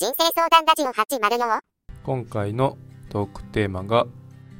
[0.00, 1.58] 人生相談ラジオ804
[2.04, 2.78] 今回の
[3.10, 4.06] トークテーマが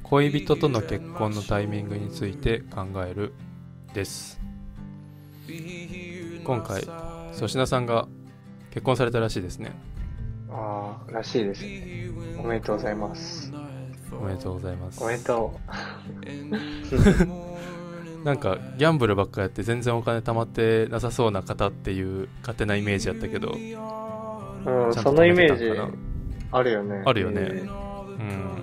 [0.03, 3.33] 恋人との結婚のタイミングについて考える
[3.93, 4.37] です。
[6.43, 6.83] 今回
[7.31, 8.09] 粗品さんが
[8.71, 9.71] 結婚されたらしいですね。
[10.51, 11.63] ああ、らしいです。
[11.63, 12.09] ね。
[12.37, 13.53] おめでとうございます。
[14.11, 15.01] おめでとうございます。
[15.01, 15.57] おめでと
[18.25, 23.55] なんかギャンブルばっかやって全然お金貯まってなさそうな方っていう勝手なイメージやったけど
[24.65, 24.69] う。
[24.87, 25.71] うん、そのイメージ
[26.51, 27.03] あるよね。
[27.05, 28.59] あるよねうん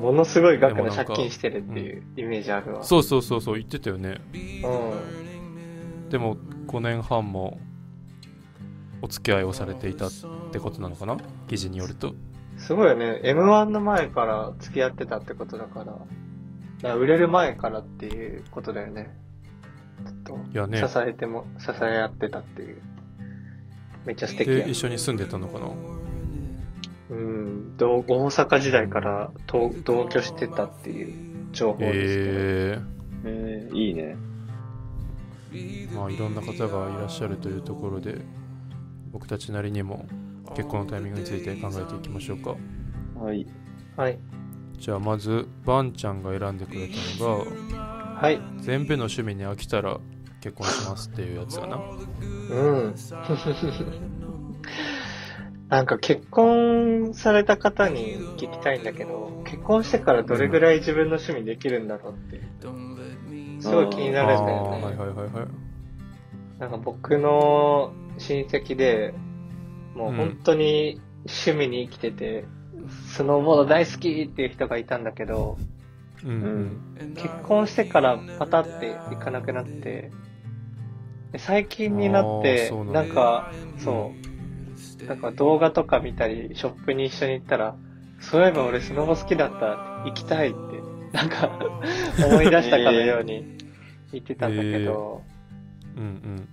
[0.00, 2.84] ものすごい額の借金してるっていうイメージあるわ。
[2.84, 6.08] そうそうそうそう言ってたよねうん。
[6.08, 6.36] でも
[6.68, 7.58] 5年半も
[9.02, 10.10] お付き合いをされていたっ
[10.52, 11.18] てことなのかな？
[11.48, 12.14] 記事によると
[12.56, 13.20] すごいよね。
[13.24, 15.86] M1 の前から付き合ってたってことだから。
[15.86, 15.98] だか
[16.82, 19.14] ら売れる前からっていうことだよね。
[20.04, 22.80] ずっいやねと支えても、支え合ってたっていう。
[24.04, 24.70] めっちゃ素敵やで。
[24.70, 25.70] 一緒に住んでたのかな？
[27.10, 27.76] うん。
[27.76, 31.14] 同大阪時代から同同居してたっていう
[31.52, 32.30] 情報ですけど。
[32.30, 32.82] え
[33.26, 34.16] えー、いいね。
[35.52, 38.18] ー、まあいろんな方がいらっしゃるというところで
[39.12, 40.06] 僕たちなりにも
[40.56, 42.56] 結婚のタイミングについて考えていきましょうか
[43.18, 43.46] はい。
[43.96, 44.18] はい。
[44.78, 47.84] じゃあまずバンちゃんが選んでくれたのが
[48.20, 48.40] はい。
[48.58, 49.98] 全部の趣味に飽きたら
[50.44, 51.78] 結婚しますっていうやつかな。
[51.78, 51.80] う
[52.90, 52.94] ん。
[55.70, 62.42] なんか結婚された方に聞きたいんだけど、結婚してからどれぐらい自分の趣味できるんだろうって、
[63.60, 64.70] すごい気になるんだよね。
[64.70, 65.46] はいはいはいはい。
[66.58, 69.14] なんか僕の親戚で、
[69.94, 72.44] もう本当に趣味に生きてて、
[73.14, 75.56] スノーボード大好きっていう人がいたんだけど、
[76.22, 76.30] うん
[76.98, 77.14] うん。
[77.14, 80.10] 結婚してからパタって行かなくなって、で
[81.38, 84.12] 最近になってなんか、そ
[85.04, 87.76] う、なんか動画とか見たり、ショップに一緒に行ったら、
[88.20, 89.72] そういえば俺スノボ好きだった、
[90.04, 90.82] 行きたいって、
[91.12, 91.50] なんか
[92.26, 93.44] 思い出したかのように
[94.12, 95.22] 言ってたんだけど、
[95.96, 96.48] うんうん。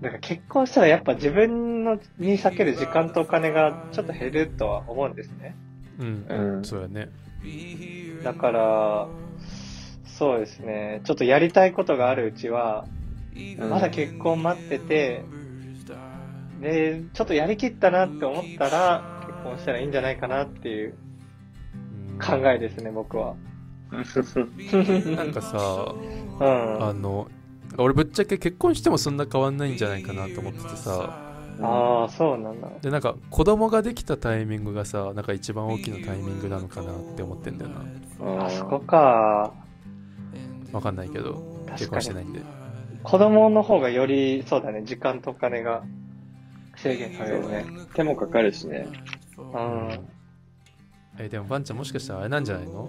[0.00, 5.54] なんか結婚したらやっぱ自分のに避ける時間とお金がちょっと減るとは思うんですね。
[5.98, 6.26] うん。
[6.28, 6.64] うん。
[6.64, 7.10] そうやね。
[8.24, 9.08] だから、
[10.04, 12.99] そうですね、ちょっとやりたいことがあるうちは、うん
[13.58, 15.24] まだ結婚待ってて、
[16.60, 20.94] で、ちょっとやりきったなって思ったら、結婚したらいいんじゃないかなっていう
[22.12, 23.34] うん考えですね、僕は。
[23.90, 25.94] なんかさ
[26.40, 26.84] うん。
[26.84, 27.28] あの
[27.76, 31.18] 俺ぶっちゃけ結婚してもそんな変わんないんじゃないかなと思っててさ
[31.62, 32.68] ああ、そうなんだ。
[32.82, 39.52] でなんか子供ができたタイミングがさなんか一番大きなタイミングなのかなって思ってんだよなあそこか。
[40.72, 41.42] わかんないけど
[41.72, 41.88] 結。
[41.90, 42.40] 婚してないんで
[43.02, 45.82] 子供の方がより、そうだね、時間とお金が
[46.76, 47.64] 制限されるね。
[47.94, 48.86] 手もかかるしね。
[49.38, 50.08] うん。
[51.18, 52.88] えでもバンちゃんもしかしたらあれなんじゃないの？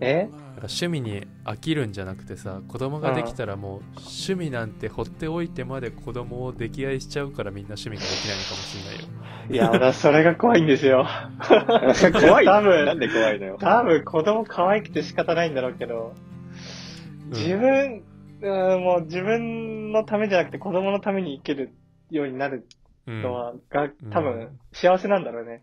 [0.00, 0.22] え？
[0.22, 11.06] なんか趣味に飽きるんじゃなくてさ子供ができたらもう趣味なんて放っておいてまで子供を溺愛しちゃうからみんな趣味ができないのかもしれないよいや、それが怖いんですよ。
[12.12, 12.46] 怖い？
[12.46, 13.56] 多分なんで怖いのよ？
[13.60, 16.14] 多分子供可愛くて仕方ないんだろうけど、
[17.30, 18.02] 自分、うん、
[18.40, 21.72] もう自分のためじゃなくて子供のために生きる
[22.10, 22.66] ようになる
[23.06, 25.62] うんのは、が多分幸せなんだろうね。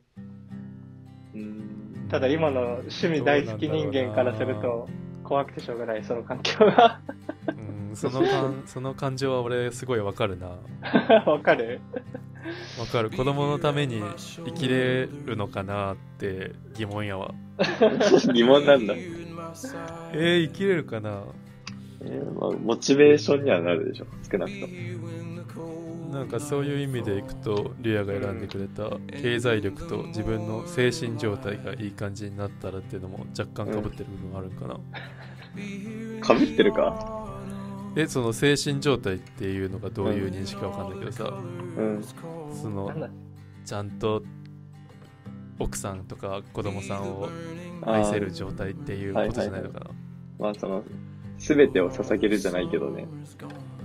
[1.36, 2.08] うん。
[2.10, 4.88] ただ今の趣味大好き人間からすると
[5.24, 7.00] 怖くてしょうがない、その環境が。
[7.48, 7.52] う
[7.92, 10.58] んその感 その感情は俺すごいわかるな
[11.32, 11.80] わかる？
[12.80, 14.02] わかる子供のために
[14.46, 17.34] 生きれるのかなって疑問やわ
[18.34, 18.94] 疑問なんだ。
[18.96, 21.24] えー、生きれるかな？
[22.06, 24.06] えーまあ、モチベーションにはなるでしょ。
[24.32, 24.74] 少なくとも。
[26.12, 28.90] なんかそういう意味でいくとリアが選んでくれた
[29.22, 34.80] 経済力と自分の精神状態がいい感じになったらっていうのも若干かぶってる部分があるんかな、
[36.22, 37.42] かぶってるか？
[37.98, 41.34] えその精神状態っていうのがどういう認識かわかんないけどさ、
[41.78, 42.04] うん。
[42.54, 43.10] その
[43.66, 44.24] ちゃんと
[45.60, 47.30] 奥さんとか子供さんを
[47.82, 49.90] 愛せる状態っていうことじゃないのかな、
[50.40, 50.84] まあ、その、
[51.38, 53.08] すべてを捧げるじゃないけどね。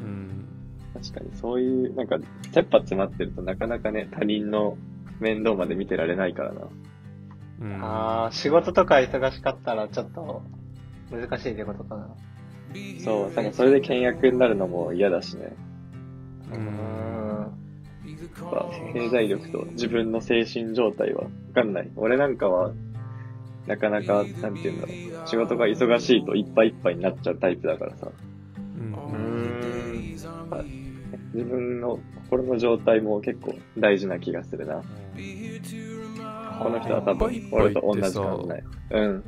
[0.02, 0.47] うん
[0.93, 2.19] 確かに、そういう、なんか、
[2.52, 4.76] 切羽詰まってるとなかなかね、他人の
[5.20, 6.61] 面倒まで見てられないからな。
[7.62, 10.43] うんああ、仕事とか忙しかったらちょっと
[11.11, 12.08] 難しいってことかな。
[13.05, 15.53] そう、なんかそれで倹約になるのも嫌だしね。
[16.53, 16.69] ううんん。
[16.69, 21.91] やっぱ経済力と自分の精神状態はわかんない。
[21.96, 22.73] 俺なんかは、
[23.70, 24.93] なかなか、なんていうんだろ
[25.25, 25.28] う。
[25.28, 28.08] 仕事が忙しいといっぱいいっぱいになっちゃうタイプだからさ。
[28.76, 28.81] う
[29.17, 30.17] ん。
[31.32, 34.82] 自分の心の状態も結構大事な気がするな。
[36.61, 38.64] この人は多分俺と同じ考え。
[38.96, 39.25] うん。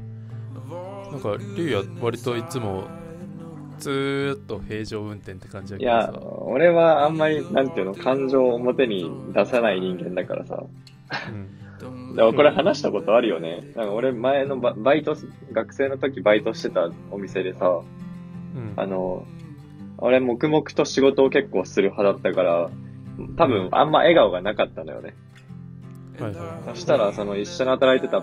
[1.13, 2.89] なんかリュウや割といつも
[3.79, 10.65] ずーっと平常運転って感じだいやけどさ、俺はあんまり、なんていうの、感情を表に出さない人間だからさ。
[11.29, 11.62] うん
[12.15, 13.63] でもこれ話したことあるよね。
[13.75, 15.17] なんか俺前のババイト、
[15.53, 17.81] 学生の時バイトしてたお店でさ、
[18.55, 19.27] うんあの、
[19.99, 22.71] 俺黙々と仕事を結構する派だったから、
[23.37, 25.15] 多分あんま笑顔がなかったのよね。
[26.19, 28.23] はいはそしたら、その一緒に働いてた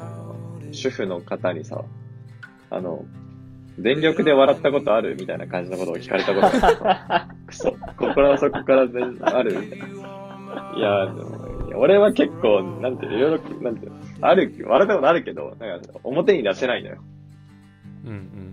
[0.71, 1.83] 主婦の方にさ、
[2.69, 3.05] あの、
[3.79, 10.73] 全力で笑ったことあるみたいな感じのことを聞かれたことがあってさ、 くそ、心の底から全あるみたいな。
[10.75, 11.38] いや、でも
[11.75, 16.95] 俺は結構、なんていうの、いろいろ、なんていうの、ある、笑ったことあるけど、なんか表に出せないのよ。
[18.05, 18.49] いうんうん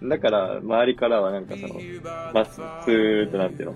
[0.00, 1.74] だから、周りからはなんかその、
[2.32, 3.74] まあ、スーッとなんていうの、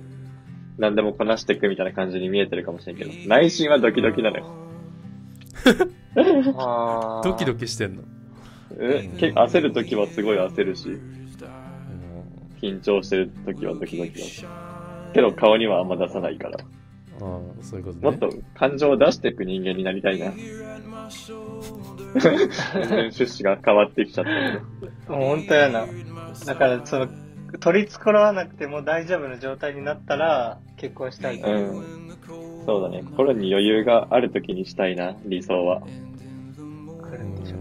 [0.79, 4.47] 何でもこなしていくみたいな感じに見えてるかもしれんけど、内心はドキドキなのよ。
[6.57, 7.61] あドキドキ。
[7.61, 8.03] キしてんの？
[8.79, 10.97] え結構焦るときはすごい焦るし、
[12.61, 14.47] 緊張してるときはドキドキだし。
[15.13, 16.59] けど顔にはあんま出さないから。
[17.23, 20.33] ああそういうことねもっと感情を出していく人間になりたいな。
[22.15, 22.33] 全
[22.89, 25.17] 然趣旨が変わってきちゃったけど。
[25.17, 25.87] もう本当やな。
[26.47, 27.09] だから、その、
[27.61, 31.55] 取り繕わなくても大丈夫な状態になったら、結婚したいとう。
[31.55, 32.13] ん。
[32.67, 33.03] そうだね。
[33.03, 35.81] 心に余裕があるときにしたいな、理想は。
[35.81, 35.87] 来
[37.17, 37.61] るんでしょう。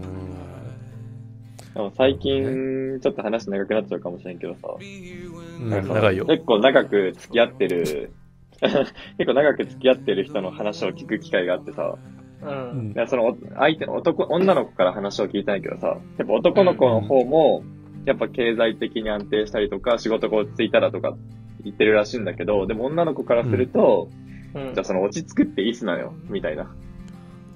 [1.74, 4.68] でも最近、ちょっと話長くなっちゃうかもしれんけどさ。
[4.78, 8.12] うん長いよ結構長く付き合ってる、
[9.18, 11.98] 結構長く付き合ってる人の話を聞く機会があってさ、
[12.42, 12.46] う。
[12.46, 17.62] うんんいやその相手の男、女の子から話を聞いたんやけどさ、やっぱ男の子の方も、
[18.04, 21.16] やっぱ経済的に安定したりとか、仕事が落ち着いたらとか
[21.64, 24.22] 言ってるらしいんだけど、でも女の子からすると、うん
[24.54, 26.70] じゃあその落ち着くっていつなのよ、みたいな。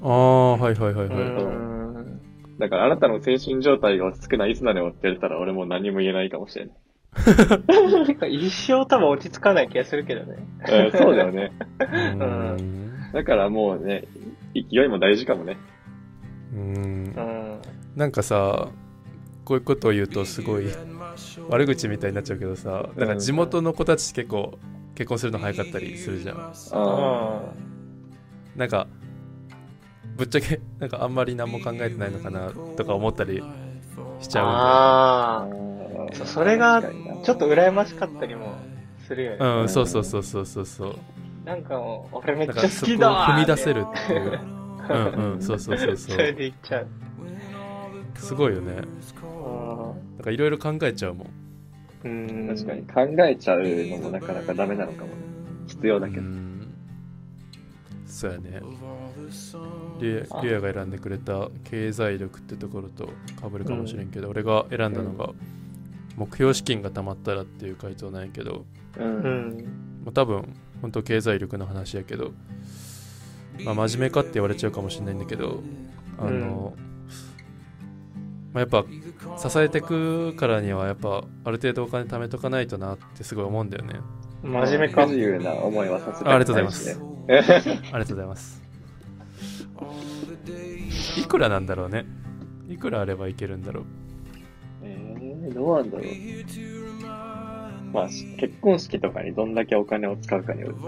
[0.03, 2.21] ああはいはいはいはい、うん。
[2.59, 6.77] だからあなたの精神状態が落ち着くのはいつなのよって言われたら俺もう何も言えないかもしれない。
[7.25, 10.37] 結 構一生多分落ち着かない気がするけどね。
[10.69, 11.53] うんそうだよね。
[11.79, 14.05] うんだからもうね、
[14.55, 15.57] 勢いも大事かもね。
[16.55, 16.61] うん
[17.17, 17.59] うん。
[17.97, 18.69] なんかさ
[19.45, 20.67] こういうことを言うとすごい
[21.49, 24.59] 悪口みたいになっちゃうけどさなんか地元の子たち結構
[24.95, 27.43] 結婚するの早かったりするじゃんあ
[28.57, 28.87] なんか
[30.17, 33.43] ぶっちゃけなんかあんまり何も考えてないのかなとか思ったり
[34.21, 35.47] しちゃああ。
[35.47, 36.83] ーそうそれが
[37.25, 38.55] ちょっと羨ましかったりも
[39.07, 39.37] するよね。
[39.41, 40.95] うんうんそうそうそうそうそうそう
[41.45, 44.41] なんかもう、俺めっちゃ好きだわー踏み出せるっていう
[44.89, 46.87] うんうんそうそうそうそそれうで言っちゃう。
[48.17, 48.85] すごいよねなん
[50.25, 51.29] かいろいろ考えちゃうもん
[52.09, 52.49] うん。
[52.49, 52.73] 確か
[53.05, 53.17] に。
[53.17, 55.13] 考えちゃうのもなかなかダメなのかもね。
[55.67, 56.23] 必要だけど。
[56.23, 56.47] うん
[58.07, 58.63] そうやね
[60.01, 63.11] リエリアが選んでくれた経済力ってところと
[63.43, 65.31] 被るかもしれんけど、俺が選んだのが
[66.17, 68.65] 目標資金が貯まったらっていう回答なんやけど、
[68.99, 69.03] う。
[69.03, 69.19] うん
[69.51, 69.87] ん。
[70.05, 72.33] まあ、多分本当経済力の話やけど、
[73.65, 75.63] まあ、真面目かって言われちゃうかもしれないんだけど
[76.19, 76.75] あの、
[78.53, 78.85] まあ、やっぱ
[79.37, 84.01] 支えてくからにはやっぱある程度お金貯めとかないとなってすごい思うんだよね
[84.43, 85.09] 真面目か不。
[85.09, 87.05] 自由な思いはさせてあありがとうございますね。
[87.29, 88.63] ありがとうございます。
[91.19, 92.07] いくらなんだろうね。
[92.69, 93.85] いくらあればいけるんだろう。
[95.57, 96.07] えー、どうなんだろう。
[97.93, 100.83] まあ、し結婚式とかにどんだけお金を使うかによるね。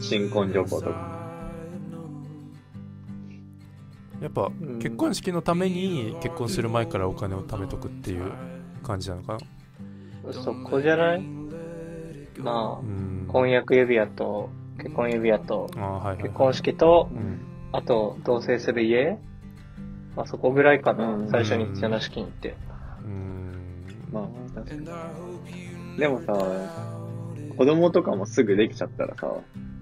[0.00, 1.24] 新婚旅行とか。
[4.20, 8.32] やっぱん結婚式のために結婚する前からお金を貯めとくっていう
[8.82, 9.38] 感じなのか
[10.24, 10.32] な？
[10.32, 11.22] そこじゃない？
[12.38, 13.32] まうんあ、。
[13.32, 17.40] 婚約指輪と、結婚指輪と、ああはいはい、結婚式と、うん。
[17.72, 19.18] あと、同棲する家？
[20.16, 21.30] まあそこぐらいかなうん。
[21.30, 22.56] 最初に必要な資金って。
[25.98, 26.32] でもさ、
[27.56, 29.32] 子供とかもすぐできちゃったらさ、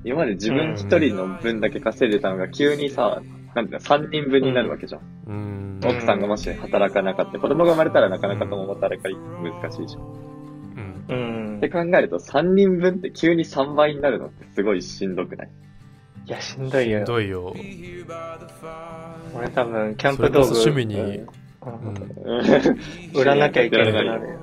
[0.04, 3.22] 今まで自分一人の分だけ稼いでたのが急にさ、
[3.54, 5.00] なんていうの、三人分になるわけじゃん。
[5.26, 5.80] うん。
[5.80, 10.02] ん奥さんがもし働かなかった、子供が生まれたらなかなか共働き難しいじゃん。
[10.02, 11.04] うん。
[11.08, 11.14] う
[11.54, 11.68] んって。
[11.68, 15.48] 考えると3人分って急に3倍になるのってすごいしんどくない？
[16.26, 17.04] いや、しんどいよひ。
[17.06, 17.54] どいよ。
[19.34, 20.48] 俺多分、キャンプ道具。
[20.48, 21.26] こそ趣味に、うん
[22.24, 23.20] うん。
[23.20, 24.40] 売らなきゃいけなくなるよ。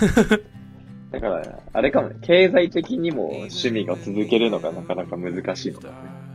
[1.12, 6.26] だから、あれかもね、経済的にも趣味が続けるのがなかなか難しいのかもね。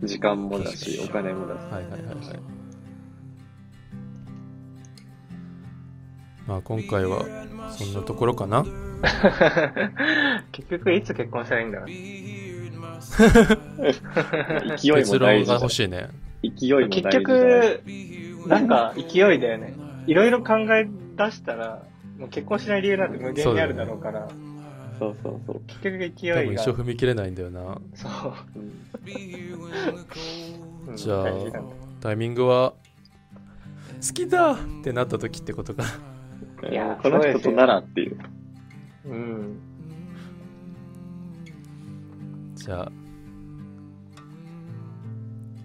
[0.00, 0.06] うん。
[0.06, 1.58] 時間もだし、お金もだし。
[1.58, 2.60] いはいはいはい。
[6.46, 7.24] まあ今回は
[7.70, 8.64] そんなところかな。
[10.52, 11.88] 結局いつ結婚したらいいんだろう。
[14.76, 16.08] 勢いも大事じゃん欲しいね。
[16.42, 17.82] 勢いも大事じ結局、
[18.48, 19.74] なんか勢いだよね。
[20.06, 21.82] いろいろ考え出したら、
[22.20, 24.28] もう結婚しない理由なんて無限にあるだろうから、
[24.98, 25.62] そうそうそう。
[25.66, 26.62] 結局勢多分いが。
[26.62, 27.80] 一生踏み切れないんだよな。
[27.94, 28.10] そう。
[28.54, 28.84] うん
[30.96, 31.28] じゃあ
[32.00, 32.74] タイミングは、
[34.06, 35.84] 好きだってなった時ってことか。
[36.70, 38.18] いやこの人とならっていう。
[39.06, 39.58] うん。
[42.54, 42.92] じゃあ、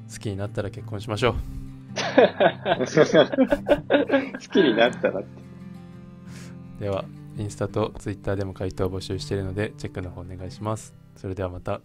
[0.10, 1.36] 好きになったら結婚しましょう。
[2.86, 2.96] 好
[4.38, 5.45] きになったらって。
[6.80, 7.06] では、
[7.38, 10.94] インスタとツイッターでも回答を募集しているので、チェックの方お願いします。
[11.16, 11.82] それではまた。